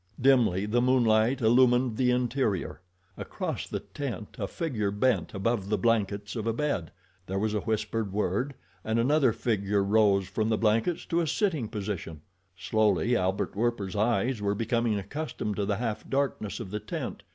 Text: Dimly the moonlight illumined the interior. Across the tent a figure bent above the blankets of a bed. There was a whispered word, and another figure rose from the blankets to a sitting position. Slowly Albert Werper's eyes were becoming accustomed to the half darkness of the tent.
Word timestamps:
Dimly 0.19 0.65
the 0.65 0.81
moonlight 0.81 1.41
illumined 1.41 1.95
the 1.95 2.09
interior. 2.09 2.81
Across 3.17 3.67
the 3.67 3.81
tent 3.81 4.35
a 4.39 4.47
figure 4.47 4.89
bent 4.89 5.35
above 5.35 5.69
the 5.69 5.77
blankets 5.77 6.35
of 6.35 6.47
a 6.47 6.53
bed. 6.53 6.89
There 7.27 7.37
was 7.37 7.53
a 7.53 7.59
whispered 7.59 8.11
word, 8.11 8.55
and 8.83 8.97
another 8.97 9.31
figure 9.31 9.83
rose 9.83 10.27
from 10.27 10.49
the 10.49 10.57
blankets 10.57 11.05
to 11.05 11.21
a 11.21 11.27
sitting 11.27 11.67
position. 11.67 12.21
Slowly 12.57 13.15
Albert 13.15 13.55
Werper's 13.55 13.95
eyes 13.95 14.41
were 14.41 14.55
becoming 14.55 14.97
accustomed 14.97 15.55
to 15.57 15.67
the 15.67 15.77
half 15.77 16.09
darkness 16.09 16.59
of 16.59 16.71
the 16.71 16.79
tent. 16.79 17.21